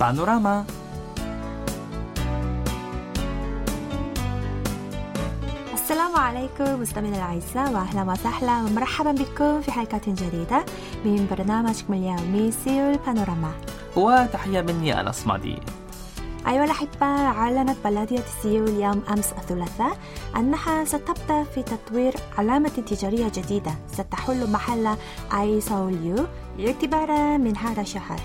بانوراما 0.00 0.64
السلام 5.74 6.16
عليكم 6.16 6.80
مستمعينا 6.80 7.16
الأعزاء 7.16 7.72
وأهلا 7.72 8.12
وسهلا 8.12 8.58
ومرحبا 8.62 9.12
بكم 9.12 9.60
في 9.60 9.72
حلقة 9.72 10.00
جديدة 10.06 10.64
من 11.04 11.26
برنامجكم 11.30 11.94
اليومي 11.94 12.50
سيول 12.50 12.98
بانوراما 13.06 13.52
وتحية 13.96 14.60
مني 14.60 15.00
أنا 15.00 15.12
صمادي 15.12 15.56
أيها 16.48 16.64
الأحبة 16.64 17.06
أعلنت 17.06 17.76
بلدية 17.84 18.22
سيول 18.42 18.68
يوم 18.68 19.02
أمس 19.10 19.32
الثلاثاء 19.32 19.98
أنها 20.36 20.84
ستبدأ 20.84 21.44
في 21.54 21.62
تطوير 21.62 22.14
علامة 22.38 22.68
تجارية 22.68 23.28
جديدة 23.34 23.74
ستحل 23.92 24.50
محل 24.52 24.96
I 25.40 25.60
Seoul 25.60 26.15
U 26.15 26.26
اعتبارا 26.66 27.36
من 27.36 27.56
هذا 27.56 27.80
الشهر 27.82 28.20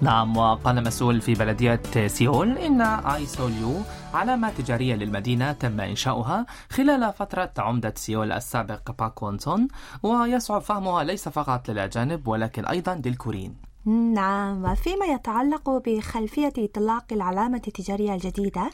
نعم 0.00 0.36
وقال 0.36 0.84
مسؤول 0.84 1.20
في 1.20 1.34
بلدية 1.34 1.80
سيول 2.06 2.58
إن 2.58 2.80
I 2.80 3.26
Seoul 3.26 3.73
U 3.73 3.82
علامة 4.14 4.50
تجارية 4.50 4.94
للمدينة 4.94 5.52
تم 5.52 5.80
إنشاؤها 5.80 6.46
خلال 6.70 7.12
فترة 7.12 7.52
عمدة 7.58 7.94
سيول 7.96 8.32
السابق 8.32 8.90
باك 8.98 9.22
وونسون 9.22 9.68
ويصعب 10.02 10.60
فهمها 10.60 11.04
ليس 11.04 11.28
فقط 11.28 11.70
للأجانب 11.70 12.28
ولكن 12.28 12.64
أيضا 12.64 13.02
للكوريين. 13.04 13.65
نعم 13.86 14.64
وفيما 14.64 15.06
يتعلق 15.06 15.70
بخلفية 15.70 16.52
إطلاق 16.58 17.12
العلامة 17.12 17.62
التجارية 17.66 18.14
الجديدة 18.14 18.70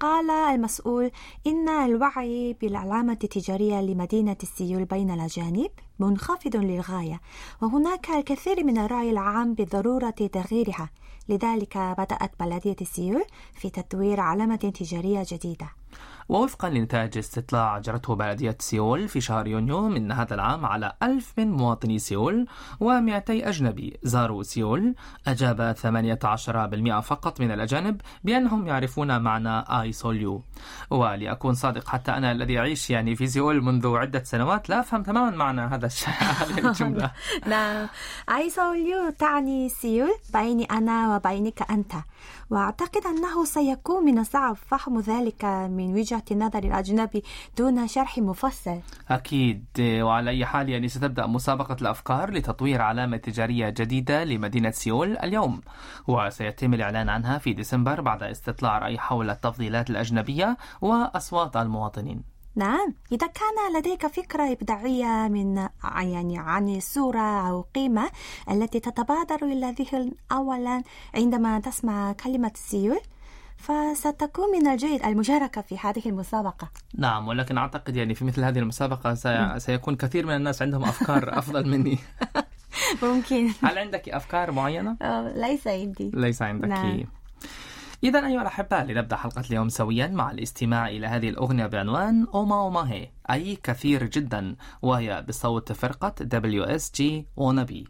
قال 0.00 0.30
المسؤول 0.30 1.10
إن 1.46 1.68
الوعي 1.68 2.56
بالعلامة 2.60 3.12
التجارية 3.12 3.80
لمدينة 3.80 4.36
سيول 4.56 4.84
بين 4.84 5.10
الأجانب 5.10 5.70
منخفض 5.98 6.56
للغاية 6.56 7.20
وهناك 7.62 8.10
الكثير 8.10 8.64
من 8.64 8.78
الرأي 8.78 9.10
العام 9.10 9.54
بضرورة 9.54 10.10
تغييرها 10.10 10.90
لذلك 11.28 11.78
بدأت 11.78 12.30
بلدية 12.40 12.76
سيول 12.82 13.24
في 13.52 13.70
تطوير 13.70 14.20
علامة 14.20 14.56
تجارية 14.56 15.26
جديدة. 15.28 15.68
ووفقا 16.28 16.70
لنتائج 16.70 17.18
استطلاع 17.18 17.76
أجرته 17.76 18.14
بلدية 18.14 18.56
سيول 18.60 19.08
في 19.08 19.20
شهر 19.20 19.46
يونيو 19.46 19.88
من 19.88 20.12
هذا 20.12 20.34
العام 20.34 20.66
على 20.66 20.92
ألف 21.02 21.32
من 21.38 21.50
مواطني 21.50 21.98
سيول 21.98 22.46
و200 22.82 23.22
أجنبي 23.28 23.98
زاروا 24.02 24.42
سيول. 24.42 24.94
أجاب 25.26 25.74
18% 25.82 27.00
فقط 27.00 27.40
من 27.40 27.50
الأجانب 27.50 28.00
بأنهم 28.24 28.66
يعرفون 28.66 29.20
معنى 29.20 29.64
I 29.82 29.92
Seoul 29.92 30.34
U 30.34 30.42
ولأكون 30.90 31.54
صادق 31.54 31.88
حتى 31.88 32.12
أنا 32.12 32.32
الذي 32.32 32.58
أعيش 32.58 32.90
يعني 32.90 33.16
في 33.16 33.26
سيول 33.26 33.62
منذ 33.62 33.96
عدة 33.96 34.22
سنوات 34.24 34.68
لا 34.68 34.80
أفهم 34.80 35.02
تماما 35.02 35.36
معنى 35.36 35.60
هذا 35.60 35.88
هذه 36.40 36.58
الجملة. 36.68 37.10
نعم. 37.46 37.88
I 38.36 38.50
Seoul 38.50 39.00
U 39.00 39.10
تعني 39.18 39.68
سيول 39.68 40.14
بيني 40.34 40.64
أنا 40.64 41.16
وبينك 41.16 41.70
أنت. 41.70 41.92
وأعتقد 42.50 43.06
أنه 43.06 43.44
سيكون 43.44 44.04
من 44.04 44.18
الصعب 44.18 44.56
فهم 44.56 45.00
ذلك 45.00 45.44
من 45.44 45.94
وجهة 45.94 46.13
نظر 46.32 46.58
الأجنبي 46.58 47.22
دون 47.58 47.88
شرح 47.88 48.18
مفصل. 48.18 48.80
أكيد 49.08 49.64
وعلى 49.80 50.30
أي 50.30 50.46
حال 50.46 50.68
يعني 50.68 50.88
ستبدأ 50.88 51.26
مسابقة 51.26 51.76
الأفكار 51.80 52.30
لتطوير 52.30 52.82
علامة 52.82 53.16
تجارية 53.16 53.68
جديدة 53.68 54.24
لمدينة 54.24 54.70
سيول 54.70 55.16
اليوم 55.18 55.60
وسيتم 56.08 56.74
الإعلان 56.74 57.08
عنها 57.08 57.38
في 57.38 57.52
ديسمبر 57.52 58.00
بعد 58.00 58.22
استطلاع 58.22 58.78
رأي 58.78 58.98
حول 58.98 59.30
التفضيلات 59.30 59.90
الأجنبية 59.90 60.56
وأصوات 60.80 61.56
المواطنين. 61.56 62.34
نعم 62.56 62.94
إذا 63.12 63.26
كان 63.26 63.78
لديك 63.78 64.06
فكرة 64.06 64.52
إبداعية 64.52 65.28
من 65.28 65.68
يعني 65.84 66.38
عن 66.38 66.80
صورة 66.80 67.48
أو 67.48 67.60
قيمة 67.74 68.10
التي 68.50 68.80
تتبادر 68.80 69.44
إلى 69.44 69.68
الذهن 69.68 70.12
أولا 70.32 70.82
عندما 71.14 71.60
تسمع 71.60 72.12
كلمة 72.12 72.52
سيول 72.54 73.00
فستكون 73.56 74.52
من 74.52 74.66
الجيد 74.66 75.04
المشاركة 75.04 75.60
في 75.60 75.78
هذه 75.78 76.02
المسابقة. 76.06 76.70
نعم 76.94 77.28
ولكن 77.28 77.58
أعتقد 77.58 77.96
يعني 77.96 78.14
في 78.14 78.24
مثل 78.24 78.44
هذه 78.44 78.58
المسابقة 78.58 79.14
سي... 79.14 79.54
سيكون 79.58 79.96
كثير 79.96 80.26
من 80.26 80.36
الناس 80.36 80.62
عندهم 80.62 80.84
أفكار 80.84 81.28
أفضل 81.38 81.68
مني. 81.68 81.98
ممكن. 83.02 83.50
هل 83.62 83.78
عندك 83.78 84.08
أفكار 84.08 84.50
معينة؟ 84.52 84.96
آه، 85.02 85.32
ليس 85.36 85.66
عندي. 85.66 86.10
ليس 86.14 86.42
عندك. 86.42 86.68
نعم. 86.68 87.04
إذا 88.04 88.26
أيها 88.26 88.42
الأحباء 88.42 88.84
لنبدأ 88.84 89.16
حلقة 89.16 89.44
اليوم 89.50 89.68
سويا 89.68 90.06
مع 90.06 90.30
الاستماع 90.30 90.88
إلى 90.88 91.06
هذه 91.06 91.28
الأغنية 91.28 91.66
بعنوان 91.66 92.26
أوما 92.34 92.60
أوما 92.60 92.92
هي 92.92 93.08
أي 93.30 93.56
كثير 93.62 94.04
جدا 94.06 94.56
وهي 94.82 95.24
بصوت 95.28 95.72
فرقة 95.72 96.14
WSG 96.34 97.02
Wannabe. 97.40 97.88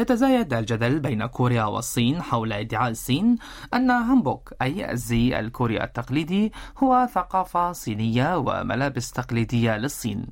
يتزايد 0.00 0.52
الجدل 0.52 1.00
بين 1.00 1.26
كوريا 1.26 1.64
والصين 1.64 2.22
حول 2.22 2.52
ادعاء 2.52 2.90
الصين 2.90 3.36
أن 3.74 3.90
هامبوك 3.90 4.52
أي 4.62 4.92
الزي 4.92 5.38
الكوري 5.40 5.84
التقليدي 5.84 6.52
هو 6.78 7.08
ثقافة 7.14 7.72
صينية 7.72 8.38
وملابس 8.38 9.12
تقليدية 9.12 9.76
للصين. 9.76 10.26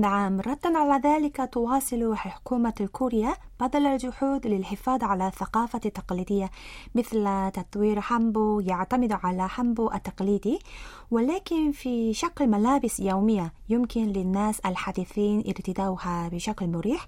نعم. 0.00 0.40
ردا 0.40 0.78
على 0.78 1.02
ذلك 1.04 1.48
تواصل 1.52 2.16
حكومة 2.16 2.74
الكوريا 2.80 3.34
بذل 3.60 3.86
الجهود 3.86 4.46
للحفاظ 4.46 5.04
على 5.04 5.26
الثقافة 5.26 5.80
التقليدية 5.86 6.50
مثل 6.94 7.50
تطوير 7.50 8.00
حامبو 8.00 8.60
يعتمد 8.60 9.12
على 9.12 9.48
حامبو 9.48 9.92
التقليدي. 9.92 10.58
ولكن 11.10 11.72
في 11.72 12.14
شكل 12.14 12.46
ملابس 12.46 13.00
يومية 13.00 13.52
يمكن 13.68 14.06
للناس 14.06 14.60
الحديثين 14.60 15.44
ارتداؤها 15.48 16.28
بشكل 16.28 16.66
مريح. 16.66 17.06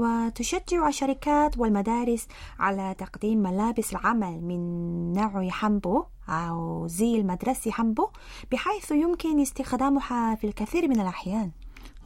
وتشجع 0.00 0.88
الشركات 0.88 1.58
والمدارس 1.58 2.26
على 2.58 2.94
تقديم 2.98 3.38
ملابس 3.38 3.92
العمل 3.92 4.40
من 4.40 5.12
نوع 5.12 5.48
حامبو 5.48 6.04
أو 6.28 6.86
زي 6.86 7.20
المدرسي 7.20 7.72
حامبو 7.72 8.08
بحيث 8.52 8.90
يمكن 8.90 9.40
استخدامها 9.40 10.34
في 10.34 10.46
الكثير 10.46 10.88
من 10.88 11.00
الأحيان. 11.00 11.50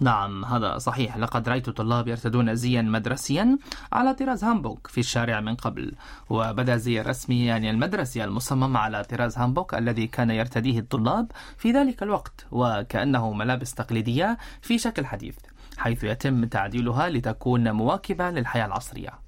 نعم 0.01 0.45
هذا 0.45 0.79
صحيح. 0.79 1.17
لقد 1.17 1.49
رأيت 1.49 1.71
طلاب 1.71 2.09
يرتدون 2.09 2.55
زيا 2.55 2.83
مدرسيا 2.83 3.59
على 3.93 4.15
طراز 4.15 4.45
هامبوك 4.45 4.87
في 4.87 5.01
الشارع 5.01 5.41
من 5.41 5.55
قبل 5.55 5.93
وبدأ 6.31 6.75
الزي 6.75 7.01
الرسمي 7.01 7.45
يعني 7.45 7.71
المدرسي 7.71 8.25
المصمم 8.25 8.77
على 8.77 9.05
طراز 9.05 9.39
هامبوك 9.39 9.75
الذي 9.75 10.07
كان 10.07 10.31
يرتديه 10.31 10.79
الطلاب 10.79 11.33
في 11.59 11.73
ذلك 11.73 12.03
الوقت 12.03 12.47
وكأنه 12.51 13.33
ملابس 13.33 13.75
تقليدية 13.75 14.39
في 14.63 14.79
شكل 14.79 15.07
حديث. 15.07 15.37
حيث 15.79 16.05
يتم 16.05 16.45
تعديلها 16.45 17.09
لتكون 17.09 17.73
مواكبة 17.73 18.31
للحياة 18.31 18.67
العصرية. 18.67 19.25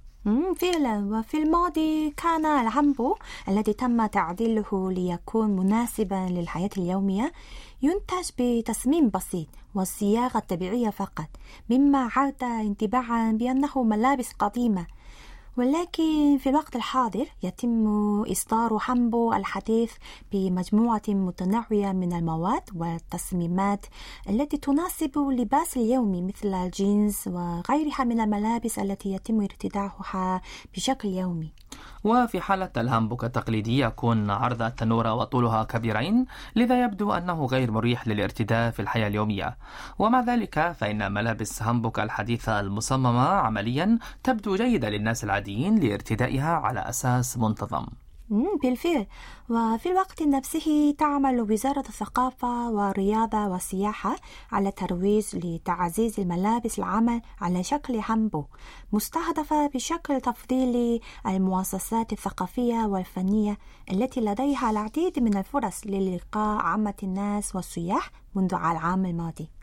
فعلا 0.56 1.19
وفي 1.19 1.37
الماضي 1.43 2.10
كان 2.10 2.46
الهامبو 2.46 3.16
الذي 3.48 3.72
تم 3.72 4.06
تعديله 4.06 4.93
ليكون 4.93 5.50
مناسبا 5.56 6.26
للحياة 6.31 6.70
اليومية 6.78 7.32
ينتج 7.82 8.31
بتصميم 8.38 9.08
بسيط 9.08 9.46
والصياغة 9.75 10.38
الطبيعية 10.38 10.90
فقط 10.90 11.28
مما 11.70 12.08
عاد 12.16 12.43
انطباعا 12.43 13.32
بأنه 13.32 13.82
ملابس 13.82 14.32
قديمة 14.32 14.87
ولكن 15.56 16.38
في 16.38 16.49
الوقت 16.49 16.76
الحاضر 16.76 17.26
يتم 17.43 17.87
إصدار 18.23 18.79
هامبو 18.87 19.32
الحديث 19.32 19.93
بمجموعة 20.32 21.03
متنوعة 21.08 21.93
من 21.93 22.12
المواد 22.12 22.62
والتصميمات 22.75 23.87
التي 24.29 24.56
تناسب 24.56 25.19
اللباس 25.19 25.76
اليومي 25.76 26.23
مثل 26.23 26.55
الجينز 26.55 27.17
وغيرها 27.26 28.05
من 28.05 28.20
الملابس 28.20 28.79
التي 28.79 29.12
يتم 29.12 29.41
ارتداؤها 29.41 30.43
بشكل 30.75 31.08
يومي. 31.08 31.53
وفي 32.06 32.41
حالة 32.41 32.70
الهانبوك 32.76 33.25
التقليدي 33.25 33.81
يكون 33.81 34.31
عرض 34.31 34.62
التنورة 34.62 35.14
وطولها 35.14 35.64
كبيرين 35.64 36.26
لذا 36.56 36.85
يبدو 36.85 37.12
أنه 37.12 37.47
غير 37.47 37.70
مريح 37.70 38.08
للارتداء 38.08 38.70
في 38.70 38.82
الحياة 38.82 39.08
اليومية. 39.08 39.56
ومع 39.99 40.20
ذلك 40.20 40.73
فإن 40.73 41.12
ملابس 41.12 41.62
هانبوك 41.62 42.00
الحديثة 42.00 42.61
المصممة 42.61 43.29
عمليا 43.29 43.99
تبدو 44.25 44.56
جيدة 44.56 44.88
للناس 44.88 45.25
العاديين 45.25 45.79
لارتدائها 45.79 46.55
على 46.55 46.81
أساس 46.81 47.38
منتظم. 47.38 47.87
بالفعل. 48.31 49.06
وفي 49.49 49.90
الوقت 49.90 50.23
نفسه 50.23 50.94
تعمل 50.99 51.40
وزارة 51.40 51.84
الثقافة 51.88 52.70
والرياضة 52.70 53.49
والسياحة 53.49 54.17
على 54.52 54.70
ترويج 54.70 55.37
لتعزيز 55.37 56.20
الملابس 56.20 56.78
العمل 56.78 57.23
على 57.40 57.62
شكل 57.62 58.00
هامبو 58.08 58.44
مستهدفة 58.93 59.67
بشكل 59.67 60.20
تفضيلي 60.20 61.00
المؤسسات 61.26 62.12
الثقافية 62.12 62.87
والفنية 62.87 63.58
التي 63.93 64.20
لديها 64.20 64.70
العديد 64.70 65.19
من 65.19 65.37
الفرص 65.37 65.87
للقاء 65.87 66.62
عامة 66.62 66.94
الناس 67.02 67.56
والسياح 67.56 68.11
منذ 68.34 68.55
العام 68.55 69.06
الماضي. 69.06 69.56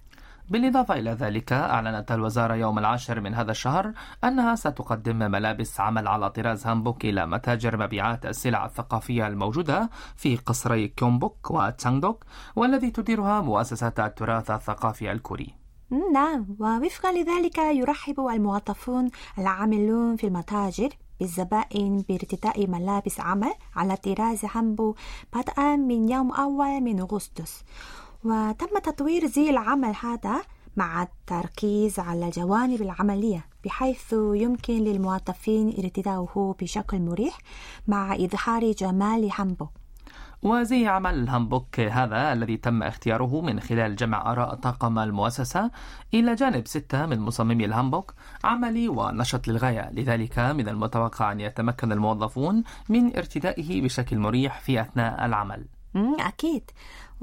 بالإضافة 0.53 0.93
إلى 0.93 1.11
ذلك 1.11 1.53
أعلنت 1.53 2.11
الوزارة 2.11 2.53
يوم 2.53 2.79
العاشر 2.79 3.19
من 3.19 3.33
هذا 3.33 3.51
الشهر 3.51 3.93
أنها 4.23 4.55
ستقدم 4.55 5.15
ملابس 5.15 5.79
عمل 5.79 6.07
على 6.07 6.29
طراز 6.29 6.67
هامبوك 6.67 7.05
إلى 7.05 7.25
متاجر 7.25 7.77
مبيعات 7.77 8.25
السلع 8.25 8.65
الثقافية 8.65 9.27
الموجودة 9.27 9.89
في 10.15 10.35
قصري 10.37 10.87
كيونبوك 10.87 11.51
وتشانغدوك 11.51 12.25
والذي 12.55 12.91
تديرها 12.91 13.41
مؤسسة 13.41 13.93
التراث 13.99 14.51
الثقافي 14.51 15.11
الكوري. 15.11 15.53
نعم 16.13 16.47
ووفقا 16.59 17.11
لذلك 17.11 17.57
يرحب 17.57 18.19
الموظفون 18.19 19.09
العاملون 19.37 20.15
في 20.15 20.27
المتاجر 20.27 20.89
بالزبائن 21.19 22.05
بارتداء 22.09 22.67
ملابس 22.67 23.19
عمل 23.19 23.53
على 23.75 23.95
طراز 23.95 24.45
هامبو 24.45 24.95
بدءا 25.35 25.75
من 25.75 26.09
يوم 26.09 26.31
أول 26.31 26.81
من 26.81 26.99
أغسطس. 26.99 27.63
وتم 28.25 28.79
تطوير 28.83 29.25
زي 29.25 29.49
العمل 29.49 29.93
هذا 30.03 30.41
مع 30.77 31.03
التركيز 31.03 31.99
على 31.99 32.25
الجوانب 32.25 32.81
العملية 32.81 33.45
بحيث 33.65 34.13
يمكن 34.13 34.73
للموظفين 34.73 35.73
ارتداؤه 35.79 36.55
بشكل 36.61 36.99
مريح 37.01 37.37
مع 37.87 38.15
إظهار 38.15 38.71
جمال 38.71 39.31
هانبوك 39.35 39.67
وزي 40.43 40.87
عمل 40.87 41.13
الهانبوك 41.13 41.79
هذا 41.79 42.33
الذي 42.33 42.57
تم 42.57 42.83
اختياره 42.83 43.41
من 43.41 43.59
خلال 43.59 43.95
جمع 43.95 44.31
آراء 44.31 44.55
طاقم 44.55 44.99
المؤسسة 44.99 45.71
إلى 46.13 46.35
جانب 46.35 46.67
ستة 46.67 47.05
من 47.05 47.19
مصممي 47.19 47.65
الهانبوك 47.65 48.13
عملي 48.43 48.89
ونشط 48.89 49.47
للغاية. 49.47 49.89
لذلك 49.91 50.39
من 50.39 50.69
المتوقع 50.69 51.31
أن 51.31 51.39
يتمكن 51.39 51.91
الموظفون 51.91 52.63
من 52.89 53.15
ارتدائه 53.17 53.81
بشكل 53.81 54.17
مريح 54.19 54.59
في 54.59 54.81
أثناء 54.81 55.25
العمل. 55.25 55.65
أكيد. 56.19 56.71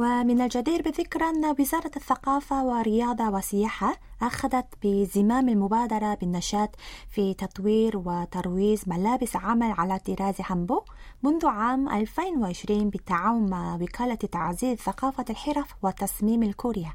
ومن 0.00 0.40
الجدير 0.40 0.82
بذكر 0.82 1.22
أن 1.24 1.54
وزارة 1.58 1.90
الثقافة 1.96 2.64
والرياضة 2.64 3.30
والسياحة 3.30 3.96
أخذت 4.22 4.66
بزمام 4.82 5.48
المبادرة 5.48 6.14
بالنشاط 6.14 6.76
في 7.10 7.34
تطوير 7.34 7.96
وترويج 7.96 8.78
ملابس 8.86 9.36
عمل 9.36 9.70
على 9.70 9.98
طراز 9.98 10.34
هانبوك 10.40 10.80
منذ 11.22 11.46
عام 11.46 11.88
2020 11.88 12.90
بالتعاون 12.90 13.50
مع 13.50 13.74
وكالة 13.74 14.14
تعزيز 14.14 14.78
ثقافة 14.78 15.24
الحرف 15.30 15.74
والتصميم 15.82 16.42
الكورية 16.42 16.92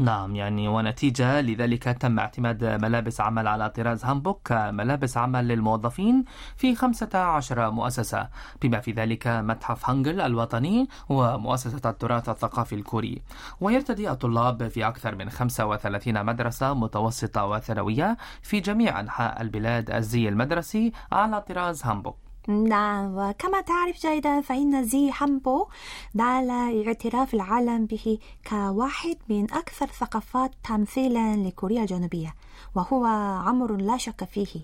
نعم 0.00 0.36
يعني 0.36 0.68
ونتيجة 0.68 1.40
لذلك 1.40 1.84
تم 1.84 2.18
اعتماد 2.18 2.64
ملابس 2.64 3.20
عمل 3.20 3.48
على 3.48 3.70
طراز 3.70 4.04
هانبوك 4.04 4.40
كملابس 4.44 5.16
عمل 5.16 5.48
للموظفين 5.48 6.24
في 6.56 6.74
15 6.74 7.70
مؤسسة. 7.70 8.28
بما 8.62 8.80
في 8.80 8.92
ذلك 8.92 9.26
متحف 9.26 9.90
هانغل 9.90 10.20
الوطني 10.20 10.88
ومؤسسة 11.08 11.90
التراث 11.90 12.28
الثقافي 12.28 12.74
الكوري. 12.74 13.22
ويرتدي 13.60 14.10
الطلاب 14.10 14.68
في 14.68 14.88
أكثر 14.88 15.14
من 15.14 15.30
35 15.30 16.24
مدرسة 16.24 16.74
متوسطة 16.74 17.46
وثانوية 17.46 18.16
في 18.42 18.60
جميع 18.60 19.00
أنحاء 19.00 19.42
البلاد 19.42 19.90
الزي 19.90 20.28
المدرسي 20.28 20.92
على 21.12 21.40
طراز 21.40 21.84
هامبوك. 21.84 22.29
نعم 22.50 23.14
وكما 23.18 23.60
تعرف 23.60 24.00
جيدا 24.00 24.40
فإن 24.40 24.84
زي 24.84 25.10
هامبو 25.20 25.66
نال 26.14 26.50
اعتراف 26.86 27.34
العالم 27.34 27.86
به 27.86 28.18
كواحد 28.50 29.16
من 29.28 29.44
أكثر 29.52 29.86
ثقافات 29.86 30.50
تمثيلا 30.68 31.36
لكوريا 31.36 31.80
الجنوبية 31.82 32.34
وهو 32.74 33.06
أمر 33.50 33.76
لا 33.76 33.96
شك 33.96 34.24
فيه. 34.24 34.60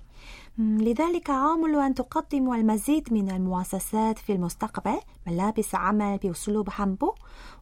لذلك 0.59 1.31
آمل 1.31 1.77
أن 1.77 1.95
تقدم 1.95 2.53
المزيد 2.53 3.13
من 3.13 3.31
المؤسسات 3.31 4.19
في 4.19 4.33
المستقبل 4.33 5.01
ملابس 5.27 5.75
عمل 5.75 6.19
بأسلوب 6.19 6.69
هامبو 6.77 7.13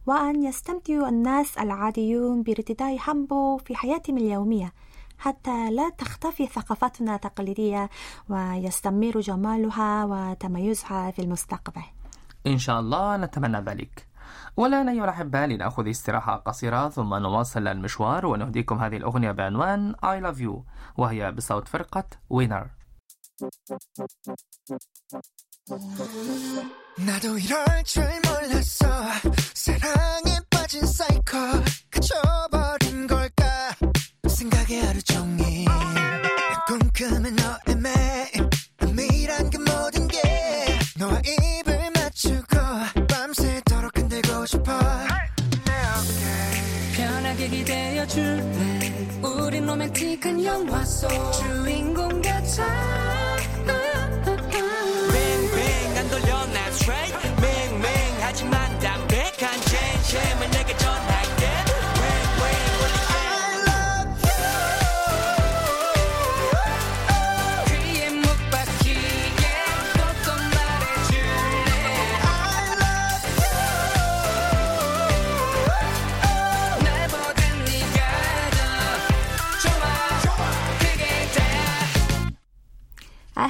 وأن 0.07 0.43
يستمتع 0.43 1.09
الناس 1.09 1.57
العاديون 1.57 2.43
بارتداء 2.43 2.97
هامبو 3.07 3.57
في 3.57 3.75
حياتهم 3.75 4.17
اليومية. 4.17 4.73
حتى 5.18 5.70
لا 5.70 5.88
تختفي 5.88 6.46
ثقافتنا 6.46 7.14
التقليدية 7.14 7.90
ويستمر 8.28 9.20
جمالها 9.20 10.04
وتميزها 10.04 11.10
في 11.10 11.22
المستقبل 11.22 11.82
إن 12.46 12.58
شاء 12.58 12.80
الله 12.80 13.16
نتمنى 13.16 13.60
ذلك 13.60 14.06
والآن 14.56 14.88
أيها 14.88 15.04
الأحبة 15.04 15.46
لنأخذ 15.46 15.88
استراحة 15.88 16.36
قصيرة 16.36 16.88
ثم 16.88 17.14
نواصل 17.14 17.68
المشوار 17.68 18.26
ونهديكم 18.26 18.78
هذه 18.78 18.96
الأغنية 18.96 19.30
بعنوان 19.32 19.94
I 19.94 20.20
Love 20.24 20.40
You 20.40 20.64
وهي 20.96 21.32
بصوت 21.32 21.68
فرقة 21.68 22.04
وينر 22.30 22.70
나도 27.06 27.38
이럴 27.38 27.82
줄 27.84 28.04
몰랐어 28.26 28.86
사랑에 29.54 30.38
빠진 30.50 30.84
사이코 30.84 31.36
그쳐버 31.90 32.53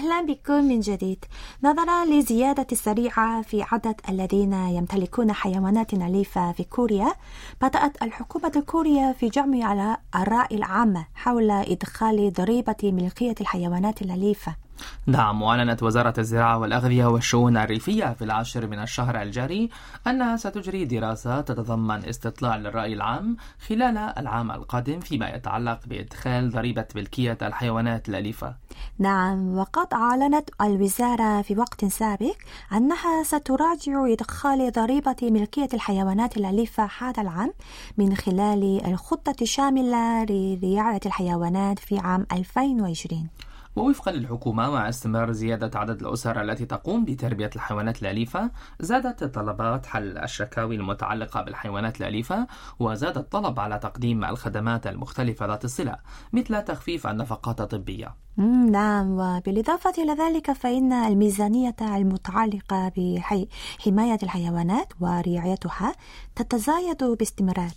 أهلا 0.06 0.22
بكم 0.22 0.64
من 0.64 0.80
جديد. 0.80 1.26
نظرا 1.64 2.06
لزيادة 2.06 2.68
السريعة 2.72 3.42
في 3.42 3.66
عدد 3.72 4.02
الذين 4.10 4.54
يمتلكون 4.54 5.32
حيوانات 5.34 5.94
أليفة 5.94 6.52
في 6.52 6.64
كوريا 6.64 7.14
بدأت 7.62 8.04
الحكومة 8.04 8.52
الكورية 8.56 9.16
في 9.20 9.30
جمع 9.30 9.66
على 9.66 9.98
الرأي 10.16 10.56
العامة 10.58 11.06
حول 11.16 11.52
إدخال 11.52 12.34
ضريبة 12.34 12.76
ملكية 12.84 13.36
الحيوانات 13.42 14.02
الأليفة 14.02 14.56
نعم 15.05 15.41
وأعلنت 15.41 15.84
وزارة 15.84 16.13
الزراعة 16.17 16.58
والأغذية 16.58 17.05
والشؤون 17.05 17.58
الريفية 17.58 18.13
في 18.13 18.24
العاشر 18.24 18.67
من 18.67 18.79
الشهر 18.79 19.22
الجاري 19.22 19.70
أنها 20.08 20.38
ستجري 20.38 20.86
دراسة 20.86 21.41
تتضمن 21.41 22.05
استطلاع 22.05 22.55
للرأي 22.55 22.94
العام 22.94 23.38
خلال 23.67 23.98
العام 23.98 24.51
القادم 24.51 25.00
فيما 25.00 25.29
يتعلق 25.29 25.79
بإدخال 25.86 26.51
ضريبة 26.51 26.86
ملكية 26.96 27.38
الحيوانات 27.41 28.10
الأليفة 28.10 28.55
نعم 29.00 29.58
وقد 29.58 29.94
أعلنت 29.94 30.50
الوزارة 30.62 31.41
في 31.41 31.58
وقت 31.58 31.86
سابق 31.86 32.36
أنها 32.74 33.24
ستراجع 33.24 34.05
إدخال 34.13 34.72
ضريبة 34.72 35.15
ملكية 35.24 35.70
الحيوانات 35.74 36.38
الأليفة 36.38 36.89
هذا 37.00 37.22
العام 37.22 37.53
من 37.98 38.15
خلال 38.15 38.82
الخطة 38.86 39.36
الشاملة 39.41 40.24
لرعاية 40.29 41.00
الحيوانات 41.05 41.79
في 41.79 41.98
عام 42.00 42.25
2020 42.32 43.27
ووفقا 43.75 44.12
للحكومة 44.12 44.70
مع 44.70 44.89
استمرار 44.89 45.32
زيادة 45.32 45.79
عدد 45.79 46.01
الأسر 46.01 46.41
التي 46.41 46.65
تقوم 46.65 47.05
بتربية 47.05 47.50
الحيوانات 47.55 48.01
الأليفة 48.01 48.51
زادت 48.79 49.24
طلبات 49.24 49.86
حل 49.86 50.17
الشكاوي 50.17 50.75
المتعلقة 50.75 51.41
بالحيوانات 51.41 52.01
الأليفة 52.01 52.48
وزاد 52.79 53.17
الطلب 53.17 53.60
على 53.60 53.79
تقديم 53.79 54.25
الخدمات 54.25 54.88
المختلفة 54.88 55.46
ذات 55.46 55.65
الصلة 55.65 55.98
مثل 56.34 56.62
تخفيف 56.62 57.08
النفقات 57.08 57.62
الطبية. 57.62 58.25
نعم. 58.38 59.12
وبالإضافة 59.20 60.04
إلى 60.04 60.13
ذلك 60.13 60.51
فإن 60.51 60.94
الميزانية 60.94 61.75
المتعلقة 61.82 62.92
بحماية 62.98 64.18
الحيوانات 64.24 64.94
ورعايتها 65.01 65.96
تتزايد 66.36 67.04
باستمرار. 67.04 67.74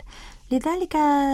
لذلك 0.53 0.93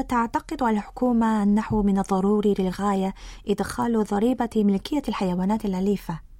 تعتقد 0.08 0.62
الحكومة 0.62 1.42
أنه 1.42 1.82
من 1.82 1.98
الضروري 1.98 2.54
للغاية 2.58 3.14
إدخال 3.48 4.04
ضريبة 4.04 4.50
ملكية 4.56 5.02
الحيوانات 5.08 5.64
الأليفة 5.64 6.33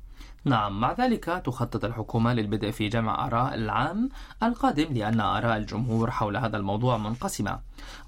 نعم 0.45 0.81
مع 0.81 0.93
ذلك 0.93 1.43
تخطط 1.45 1.85
الحكومة 1.85 2.33
للبدء 2.33 2.71
في 2.71 2.89
جمع 2.89 3.27
آراء 3.27 3.55
العام 3.55 4.09
القادم 4.43 4.93
لأن 4.93 5.21
آراء 5.21 5.57
الجمهور 5.57 6.11
حول 6.11 6.37
هذا 6.37 6.57
الموضوع 6.57 6.97
منقسمة 6.99 7.59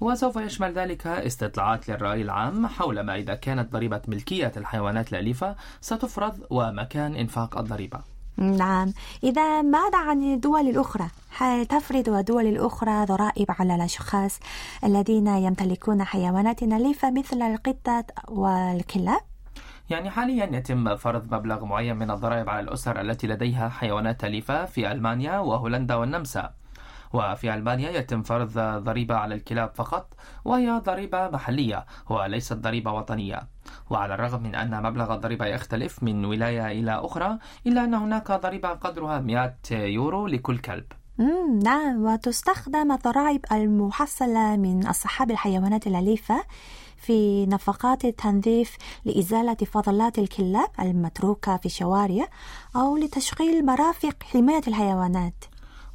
وسوف 0.01 0.35
يشمل 0.35 0.73
ذلك 0.73 1.07
استطلاعات 1.07 1.89
للرأي 1.89 2.21
العام 2.21 2.67
حول 2.67 2.99
ما 2.99 3.15
إذا 3.15 3.35
كانت 3.35 3.73
ضريبة 3.73 4.01
ملكية 4.07 4.51
الحيوانات 4.57 5.13
الأليفة 5.13 5.55
ستفرض 5.81 6.39
ومكان 6.49 7.15
إنفاق 7.15 7.57
الضريبة 7.57 7.99
نعم 8.37 8.93
إذا 9.23 9.61
ماذا 9.61 9.97
عن 9.97 10.33
الدول 10.33 10.69
الأخرى؟ 10.69 11.07
هل 11.37 11.65
تفرض 11.65 12.09
الدول 12.09 12.47
الأخرى 12.47 13.05
ضرائب 13.05 13.45
على 13.49 13.75
الأشخاص 13.75 14.39
الذين 14.83 15.27
يمتلكون 15.27 16.03
حيوانات 16.03 16.63
أليفة 16.63 17.11
مثل 17.11 17.41
القطة 17.41 18.05
والكلاب؟ 18.27 19.21
يعني 19.89 20.09
حاليا 20.09 20.57
يتم 20.57 20.95
فرض 20.95 21.33
مبلغ 21.33 21.65
معين 21.65 21.95
من 21.95 22.11
الضرائب 22.11 22.49
على 22.49 22.59
الأسر 22.59 23.01
التي 23.01 23.27
لديها 23.27 23.69
حيوانات 23.69 24.23
أليفة 24.23 24.65
في 24.65 24.91
ألمانيا 24.91 25.39
وهولندا 25.39 25.95
والنمسا. 25.95 26.53
وفي 27.13 27.53
ألمانيا 27.53 27.89
يتم 27.89 28.23
فرض 28.23 28.59
ضريبة 28.59 29.15
على 29.15 29.35
الكلاب 29.35 29.71
فقط 29.75 30.13
وهي 30.45 30.71
ضريبة 30.71 31.29
محلية 31.29 31.85
وليست 32.09 32.53
ضريبة 32.53 32.91
وطنية. 32.91 33.39
وعلى 33.89 34.13
الرغم 34.13 34.43
من 34.43 34.55
أن 34.55 34.83
مبلغ 34.83 35.13
الضريبة 35.13 35.45
يختلف 35.45 36.03
من 36.03 36.25
ولاية 36.25 36.71
إلى 36.71 36.91
أخرى 36.91 37.37
إلا 37.67 37.83
أن 37.83 37.93
هناك 37.93 38.31
ضريبة 38.31 38.69
قدرها 38.69 39.19
100 39.19 39.55
يورو 39.71 40.27
لكل 40.27 40.57
كلب. 40.57 40.85
نعم 41.63 42.03
وتستخدم 42.03 42.91
الضرائب 42.91 43.45
المحصلة 43.51 44.55
من 44.55 44.87
أصحاب 44.87 45.31
الحيوانات 45.31 45.87
الأليفة 45.87 46.43
في 46.97 47.45
نفقات 47.45 48.05
التنظيف 48.05 48.77
لإزالة 49.05 49.55
فضلات 49.55 50.19
الكلاب 50.19 50.69
المتروكة 50.79 51.57
في 51.57 51.65
الشوارع 51.65 52.27
أو 52.75 52.97
لتشغيل 52.97 53.65
مرافق 53.65 54.23
حماية 54.23 54.61
الحيوانات. 54.67 55.45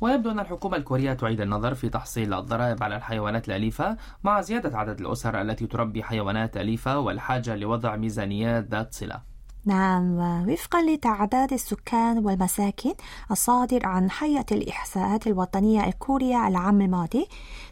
ويبدو 0.01 0.31
أن 0.31 0.41
الحكومة 0.41 0.77
الكورية 0.77 1.13
تعيد 1.13 1.41
النظر 1.41 1.75
في 1.75 1.89
تحصيل 1.89 2.35
الضرائب 2.35 2.83
على 2.83 2.97
الحيوانات 2.97 3.49
الأليفة 3.49 3.97
مع 4.25 4.41
زيادة 4.41 4.79
عدد 4.79 5.01
الأسر 5.01 5.41
التي 5.41 5.67
تربي 5.67 6.03
حيوانات 6.03 6.57
أليفة 6.57 6.99
والحاجة 6.99 7.57
لوضع 7.57 7.97
ميزانيات 7.97 8.65
ذات 8.65 8.95
صلة. 8.95 9.32
نعم 9.65 10.19
ووفقا 10.19 10.83
لتعداد 10.83 11.53
السكان 11.53 12.27
والمساكن 12.27 12.95
الصادر 13.31 13.87
عن 13.87 14.09
هيئة 14.19 14.47
الإحصاءات 14.53 15.27
الوطنية 15.27 15.87
الكورية 15.87 16.49
العام 16.49 16.81
الماضي 16.81 17.27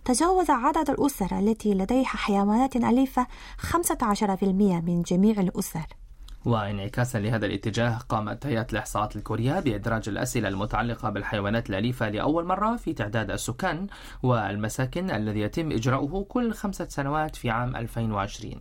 تجاوز 0.05 0.51
عدد 0.51 0.91
الأسر 0.91 1.39
التي 1.39 1.75
لديها 1.75 2.05
حيوانات 2.05 2.77
أليفة 2.77 3.27
15% 3.59 4.43
من 4.43 5.03
جميع 5.03 5.41
الأسر. 5.41 5.87
وانعكاسا 6.45 7.19
لهذا 7.19 7.47
الاتجاه 7.47 7.99
قامت 8.09 8.47
هيئة 8.47 8.67
الإحصاءات 8.73 9.17
الكورية 9.17 9.61
بإدراج 9.61 10.09
الأسئلة 10.09 10.49
المتعلقة 10.49 11.11
بالحيوانات 11.11 11.71
الأليفة 11.71 12.09
لأول 12.09 12.45
مرة 12.45 12.77
في 12.77 12.93
تعداد 12.93 13.31
السكان 13.31 13.87
والمساكن 14.23 15.11
الذي 15.11 15.41
يتم 15.41 15.73
إجراؤه 15.73 16.25
كل 16.25 16.53
خمسة 16.53 16.89
سنوات 16.89 17.37
في 17.37 17.51
عام 17.51 17.77
2020 17.77 18.55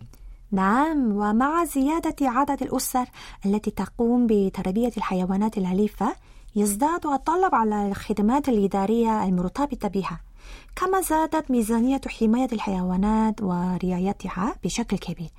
نعم 0.52 1.12
ومع 1.12 1.64
زيادة 1.64 2.16
عدد 2.20 2.62
الأسر 2.62 3.06
التي 3.46 3.70
تقوم 3.70 4.26
بتربية 4.26 4.92
الحيوانات 4.96 5.58
الأليفة 5.58 6.16
يزداد 6.56 7.06
الطلب 7.06 7.54
على 7.54 7.88
الخدمات 7.88 8.48
الإدارية 8.48 9.24
المرتبطة 9.24 9.88
بها. 9.88 10.20
كما 10.76 11.00
زادت 11.00 11.50
ميزانية 11.50 12.00
حماية 12.06 12.48
الحيوانات 12.52 13.42
ورعايتها 13.42 14.54
بشكل 14.64 14.98
كبير. 14.98 15.30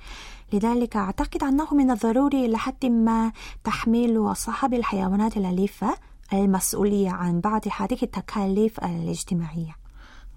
لذلك 0.53 0.95
أعتقد 0.95 1.43
أنه 1.43 1.73
من 1.73 1.91
الضروري 1.91 2.45
إلى 2.45 2.57
حد 2.57 2.85
ما 2.85 3.31
تحميل 3.63 4.31
أصحاب 4.31 4.73
الحيوانات 4.73 5.37
الأليفة 5.37 5.95
المسؤولية 6.33 7.09
عن 7.09 7.39
بعض 7.39 7.61
هذه 7.77 7.97
التكاليف 8.03 8.79
الاجتماعية. 8.79 9.75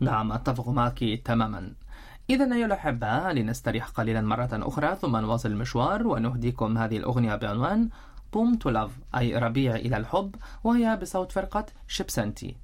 نعم 0.01 0.33
أتفق 0.33 0.69
معك 0.69 1.05
تماما. 1.25 1.73
إذا 2.31 2.55
أيها 2.55 2.67
الأحبة 2.67 3.33
لنستريح 3.33 3.89
قليلا 3.89 4.21
مرة 4.21 4.49
أخرى 4.53 4.97
ثم 4.97 5.17
نواصل 5.17 5.51
المشوار 5.51 6.07
ونهديكم 6.07 6.79
هذه 6.79 6.97
الأغنية 6.97 7.37
بعنوان 7.37 7.89
봄 8.33 8.55
to 8.55 8.71
love 8.71 8.91
أي 9.17 9.39
ربيع 9.39 9.75
إلى 9.75 9.97
الحب 9.97 10.35
وهي 10.65 10.97
بصوت 10.97 11.33
فرقة 11.33 11.67
شيبسنتشي. 11.89 12.57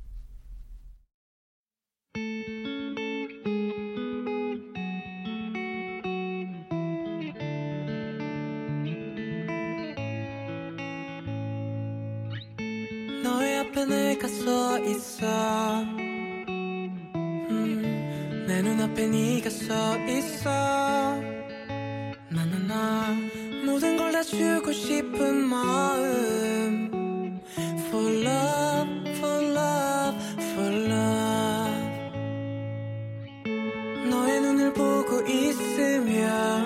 No 14.50 14.79
isa 14.79 16.10
눈앞에 18.62 19.07
네가 19.09 19.50
서 19.50 19.97
있어. 20.07 20.50
나나나. 22.29 23.17
모든 23.64 23.97
걸 23.97 24.11
다 24.12 24.23
주고 24.23 24.73
싶은 24.73 25.35
마음. 25.45 27.40
For 27.88 28.12
love, 28.12 29.12
for 29.17 29.45
love, 29.45 30.19
for 30.52 30.75
love. 30.75 32.11
너의 34.11 34.40
눈을 34.40 34.73
보고 34.73 35.21
있으면 35.26 36.64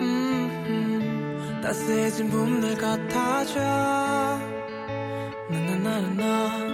음, 0.00 1.60
따스해진 1.62 2.30
봄날 2.30 2.74
같아져. 2.76 3.60
나나나나 5.50 6.69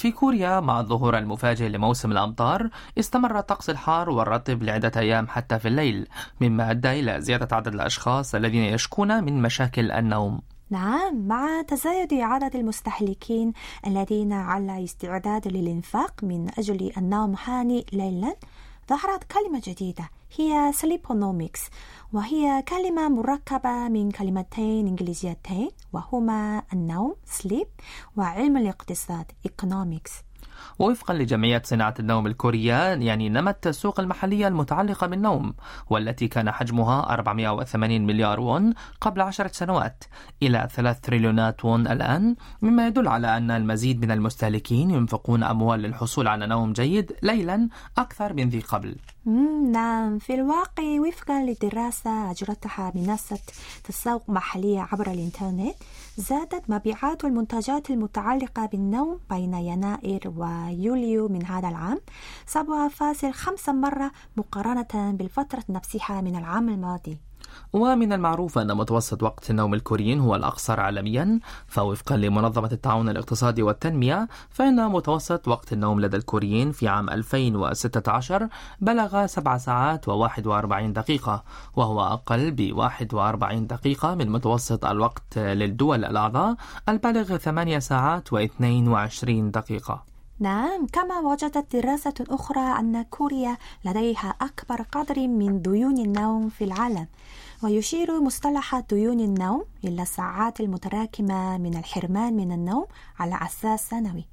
في 0.00 0.12
كوريا 0.12 0.60
مع 0.60 0.80
الظهور 0.80 1.18
المفاجئ 1.18 1.68
لموسم 1.68 2.12
الأمطار 2.12 2.70
استمر 2.98 3.38
الطقس 3.38 3.70
الحار 3.70 4.10
والرطب 4.10 4.62
لعدة 4.62 4.92
أيام 4.96 5.28
حتى 5.28 5.58
في 5.58 5.68
الليل 5.68 6.08
مما 6.40 6.70
أدى 6.70 7.00
إلى 7.00 7.20
زيادة 7.20 7.56
عدد 7.56 7.74
الأشخاص 7.74 8.34
الذين 8.34 8.62
يشكون 8.62 9.24
من 9.24 9.42
مشاكل 9.42 9.90
النوم. 9.90 10.40
نعم 10.70 11.28
مع 11.28 11.62
تزايد 11.68 12.14
عدد 12.14 12.56
المستهلكين 12.56 13.52
الذين 13.86 14.32
على 14.32 14.84
استعداد 14.84 15.48
للإنفاق 15.48 16.24
من 16.24 16.50
أجل 16.58 16.92
النوم 16.96 17.34
هانئ 17.44 17.84
ليلا 17.92 18.36
ظهرت 18.88 19.24
كلمة 19.24 19.62
جديدة 19.64 20.10
هي 20.36 20.72
سليبونوميكس 20.72 21.60
وهي 22.12 22.62
كلمة 22.68 23.08
مركبة 23.08 23.88
من 23.88 24.10
كلمتين 24.10 24.86
إنجليزيتين 24.86 25.70
وهما 25.92 26.62
النوم 26.72 27.14
sleep. 27.40 27.68
وعلم 28.16 28.56
الاقتصاد 28.56 29.32
economics. 29.48 30.10
ووفقا 30.78 31.14
لجمعية 31.14 31.62
صناعة 31.64 31.94
النوم 32.00 32.26
الكورية 32.26 32.74
يعني 32.94 33.28
نمت 33.28 33.66
السوق 33.66 34.00
المحلية 34.00 34.48
المتعلقة 34.48 35.06
بالنوم 35.06 35.54
والتي 35.90 36.28
كان 36.28 36.50
حجمها 36.50 37.12
480 37.12 38.06
مليار 38.06 38.40
وون 38.40 38.74
قبل 39.00 39.20
عشرة 39.20 39.48
سنوات 39.52 40.04
إلى 40.42 40.68
3 40.74 41.00
تريليونات 41.00 41.64
وون 41.64 41.86
الآن. 41.86 42.36
مما 42.62 42.86
يدل 42.86 43.08
على 43.08 43.36
أن 43.36 43.50
المزيد 43.50 44.04
من 44.04 44.10
المستهلكين 44.10 44.90
ينفقون 44.90 45.42
أموال 45.42 45.80
للحصول 45.80 46.28
على 46.28 46.46
نوم 46.46 46.72
جيد 46.72 47.12
ليلا 47.22 47.68
أكثر 47.98 48.32
من 48.32 48.48
ذي 48.48 48.60
قبل. 48.60 48.96
نعم. 49.24 50.18
في 50.18 50.34
الواقع 50.34 51.00
وفقا 51.00 51.44
لدراسة 51.44 52.30
أجرتها 52.30 52.92
منصة 52.94 53.38
تسوق 53.84 54.30
محلية 54.30 54.80
عبر 54.92 55.10
الإنترنت 55.10 55.74
زادت 56.16 56.70
مبيعات 56.70 57.24
المنتجات 57.24 57.90
المتعلقة 57.90 58.66
بالنوم 58.66 59.20
بين 59.30 59.54
يناير 59.54 60.32
ويوليو 60.36 61.28
من 61.28 61.46
هذا 61.46 61.68
العام 61.68 62.00
7.5 62.54 63.68
مرة 63.68 64.10
مقارنة 64.36 65.12
بالفترة 65.12 65.64
نفسها 65.68 66.20
من 66.20 66.36
العام 66.36 66.68
الماضي. 66.68 67.29
ومن 67.72 68.12
المعروف 68.12 68.58
أن 68.58 68.76
متوسط 68.76 69.22
وقت 69.22 69.50
النوم 69.50 69.74
الكوريين 69.74 70.20
هو 70.20 70.36
الأقصر 70.36 70.80
عالميا 70.80 71.40
فوفقا 71.66 72.16
لمنظمة 72.16 72.68
التعاون 72.72 73.08
الاقتصادي 73.08 73.62
والتنمية 73.62 74.28
فإن 74.50 74.88
متوسط 74.88 75.48
وقت 75.48 75.72
النوم 75.72 76.00
لدى 76.00 76.16
الكوريين 76.16 76.72
في 76.72 76.88
عام 76.88 77.10
2016 77.10 78.48
بلغ 78.80 79.26
7 79.26 79.58
ساعات 79.58 80.10
و41 80.10 80.92
دقيقة 80.92 81.44
وهو 81.76 82.00
أقل 82.00 82.50
ب 82.50 82.72
41 82.76 83.66
دقيقة 83.66 84.14
من 84.14 84.30
متوسط 84.30 84.84
الوقت 84.84 85.38
للدول 85.38 86.04
الأعضاء 86.04 86.56
البالغ 86.88 87.36
8 87.36 87.78
ساعات 87.78 88.28
و22 88.28 89.28
دقيقة. 89.30 90.09
نعم 90.42 90.86
كما 90.86 91.18
وجدت 91.18 91.76
دراسة 91.76 92.14
أخرى 92.20 92.78
أن 92.78 93.02
كوريا 93.02 93.56
لديها 93.84 94.34
أكبر 94.40 94.82
قدر 94.82 95.28
من 95.28 95.62
ديون 95.62 95.98
النوم 95.98 96.48
في 96.48 96.64
العالم 96.64 97.06
ويشير 97.62 98.20
مصطلح 98.20 98.80
ديون 98.80 99.20
النوم 99.20 99.64
إلى 99.84 100.02
الساعات 100.02 100.60
المتراكمة 100.60 101.58
من 101.58 101.76
الحرمان 101.76 102.36
من 102.36 102.52
النوم 102.52 102.86
على 103.18 103.38
أساس 103.42 103.88
سنوي. 103.88 104.24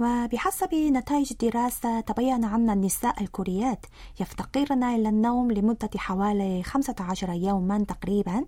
وبحسب 0.00 0.74
نتائج 0.74 1.32
دراسة 1.32 2.00
تبين 2.00 2.44
أن 2.44 2.70
النساء 2.70 3.22
الكوريات 3.22 3.86
يفتقرن 4.20 4.84
إلى 4.84 5.08
النوم 5.08 5.52
لمدة 5.52 5.90
حوالي 5.96 6.62
15 6.62 7.32
يوما 7.32 7.84
تقريبا 7.88 8.44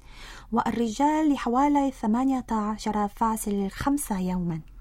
والرجال 0.53 1.33
لحوالي 1.33 1.93
18.5 1.93 4.21
يوما. 4.21 4.72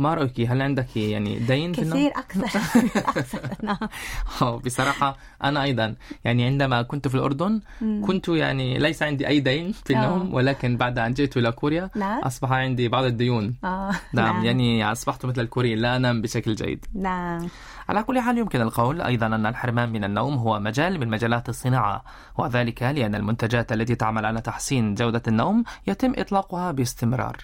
ما 0.00 0.14
رأيك 0.14 0.40
هل 0.40 0.62
عندك 0.62 0.96
يعني 0.96 1.38
دين 1.38 1.72
في 1.72 1.82
النوم؟ 1.82 1.98
كثير 1.98 2.12
أكثر. 2.16 2.60
أكثر. 3.18 3.40
نعم. 3.62 4.58
بصراحة 4.64 5.16
أنا 5.44 5.62
أيضا. 5.62 5.94
يعني 6.24 6.44
عندما 6.44 6.82
كنت 6.82 7.08
في 7.08 7.14
الأردن 7.14 7.60
كنت 7.80 8.28
يعني 8.28 8.78
ليس 8.78 9.02
عندي 9.02 9.28
أي 9.28 9.40
دين 9.40 9.72
في 9.72 9.92
النوم 9.92 10.20
آه. 10.20 10.34
ولكن 10.34 10.76
بعد 10.76 10.98
أن 10.98 11.12
جئت 11.12 11.36
إلى 11.36 11.52
كوريا 11.52 11.90
نعم. 11.96 12.20
أصبح 12.20 12.52
عندي 12.52 12.88
بعض 12.88 13.04
الديون. 13.04 13.54
آه، 13.64 13.90
نعم 14.12 14.44
يعني 14.44 14.92
أصبحت 14.92 15.26
مثل 15.26 15.40
الكوري 15.40 15.74
لا 15.74 15.96
أنام 15.96 16.22
بشكل 16.22 16.54
جيد. 16.54 16.86
نعم. 16.94 17.48
على 17.88 18.02
كل 18.02 18.20
حال 18.20 18.38
يمكن 18.38 18.60
القول 18.60 19.00
أيضا 19.00 19.26
أن 19.26 19.46
الحرمان 19.46 19.92
من 19.92 20.04
النوم 20.04 20.34
هو 20.34 20.60
مجال 20.60 21.00
من 21.00 21.08
مجالات 21.08 21.48
الصناعة 21.48 22.04
وذلك 22.38 22.82
لأن 22.82 23.14
المنتجات 23.14 23.72
التي 23.72 23.94
تعمل 23.94 24.26
على 24.26 24.40
تحسين 24.40 24.94
جودة 24.94 25.22
النوم 25.28 25.64
يتم 25.86 26.12
إطلاقها 26.16 26.72
باستمرار. 26.72 27.36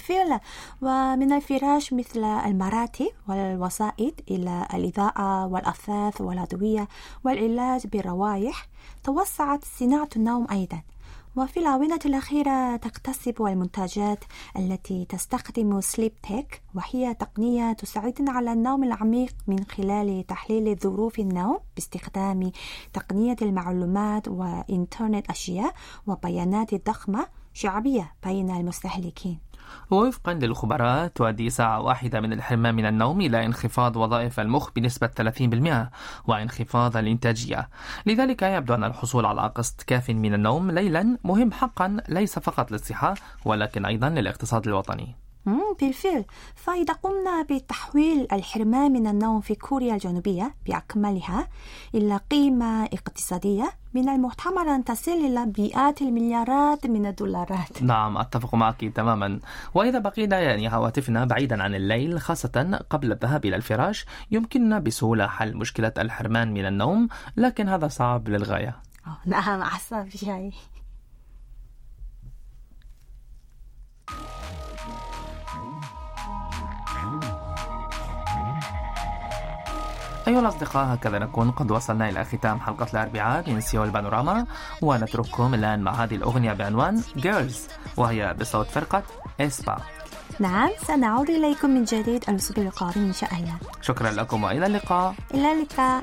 فعلا. 0.00 0.40
ومن 0.82 1.32
الفراش 1.64 1.92
مثل 1.92 2.24
المراتب 2.24 3.06
والوسائد 3.28 4.20
إلى 4.30 4.68
الإضاءة 4.74 5.46
والأثاث 5.46 6.20
والأدوية 6.20 6.88
والعلاج 7.24 7.86
بالروائح 7.86 8.68
توسعت 9.04 9.64
صناعة 9.64 10.08
النوم 10.16 10.46
أيضا. 10.50 10.82
وفي 11.36 11.60
الآونة 11.60 11.98
الأخيرة 12.06 12.76
تكتسب 12.76 13.42
المنتجات 13.42 14.24
التي 14.56 15.04
تستخدم 15.04 15.80
سليب 15.80 16.12
تيك 16.22 16.62
وهي 16.74 17.14
تقنية 17.14 17.72
تساعدنا 17.72 18.32
على 18.32 18.52
النوم 18.52 18.84
العميق 18.84 19.34
من 19.46 19.64
خلال 19.64 20.26
تحليل 20.26 20.76
ظروف 20.78 21.18
النوم 21.18 21.58
باستخدام 21.74 22.52
تقنية 22.92 23.36
المعلومات 23.42 24.28
وإنترنت 24.28 25.30
أشياء 25.30 25.74
وبيانات 26.06 26.86
ضخمة 26.86 27.26
شعبية 27.52 28.14
بين 28.24 28.50
المستهلكين. 28.50 29.38
ووفقا 29.90 30.34
للخبراء 30.34 31.06
تؤدي 31.06 31.50
ساعة 31.50 31.80
واحدة 31.80 32.20
من 32.20 32.32
الحرمان 32.32 32.74
من 32.74 32.86
النوم 32.86 33.20
إلى 33.20 33.46
انخفاض 33.46 33.96
وظائف 33.96 34.40
المخ 34.40 34.70
بنسبة 34.76 35.06
30% 35.06 35.90
وانخفاض 36.28 36.96
الإنتاجية. 36.96 37.68
لذلك 38.06 38.42
يبدو 38.42 38.74
أن 38.74 38.84
الحصول 38.84 39.26
على 39.26 39.52
قسط 39.54 39.82
كاف 39.82 40.10
من 40.10 40.34
النوم 40.34 40.70
ليلا 40.70 41.18
مهم 41.24 41.52
حقا 41.52 41.96
ليس 42.08 42.38
فقط 42.38 42.72
للصحة 42.72 43.14
ولكن 43.44 43.84
أيضا 43.84 44.08
للاقتصاد 44.08 44.66
الوطني. 44.66 45.23
بالفعل. 45.80 46.24
فإذا 46.54 46.92
قمنا 46.94 47.42
بتحويل 47.50 48.26
الحرمان 48.32 48.92
من 48.92 49.06
النوم 49.06 49.40
في 49.40 49.54
كوريا 49.54 49.94
الجنوبية 49.94 50.54
بأكملها 50.66 51.48
إلى 51.94 52.20
قيمة 52.30 52.84
اقتصادية 52.84 53.72
من 53.94 54.08
المحتمل 54.08 54.68
أن 54.68 54.84
تصل 54.84 55.10
إلى 55.10 55.52
مئات 55.58 56.02
المليارات 56.02 56.86
من 56.86 57.06
الدولارات. 57.06 57.82
نعم 57.82 58.18
أتفق 58.18 58.54
معك 58.54 58.84
تماما. 58.84 59.40
وإذا 59.74 59.98
بقينا 59.98 60.40
يعني 60.40 60.74
هواتفنا 60.74 61.24
بعيدا 61.24 61.62
عن 61.62 61.74
الليل 61.74 62.20
خاصة 62.20 62.80
قبل 62.90 63.12
الذهاب 63.12 63.44
إلى 63.44 63.56
الفراش 63.56 64.06
يمكننا 64.30 64.78
بسهولة 64.78 65.26
حل 65.26 65.56
مشكلة 65.56 65.92
الحرمان 65.98 66.54
من 66.54 66.66
النوم 66.66 67.08
لكن 67.36 67.68
هذا 67.68 67.88
صعب 67.88 68.28
للغاية. 68.28 68.76
نعم 69.26 69.60
أحسن 69.60 70.10
شيء 70.10 70.52
أيها 80.28 80.40
الأصدقاء 80.40 80.94
هكذا 80.94 81.18
نكون 81.18 81.50
قد 81.50 81.70
وصلنا 81.70 82.08
إلى 82.08 82.24
ختام 82.24 82.60
حلقة 82.60 82.86
الأربعاء 82.94 83.50
من 83.50 83.60
سيول 83.60 83.90
بانوراما 83.90 84.46
ونترككم 84.82 85.54
الآن 85.54 85.80
مع 85.80 85.92
هذه 85.92 86.14
الأغنية 86.14 86.52
بعنوان 86.52 87.02
Girls 87.18 87.56
وهي 87.96 88.34
بصوت 88.40 88.66
فرقة 88.66 89.02
إسبا. 89.40 89.76
نعم 90.38 90.70
سنعود 90.86 91.30
إليكم 91.30 91.70
من 91.70 91.84
جديد 91.84 92.24
الأسبوع 92.28 92.64
القادم 92.64 93.00
إن 93.00 93.12
شاء 93.12 93.34
الله. 93.34 93.54
شكرا 93.80 94.10
لكم 94.10 94.44
وإلى 94.44 94.66
اللقاء. 94.66 95.14
إلى 95.34 95.52
اللقاء. 95.52 96.02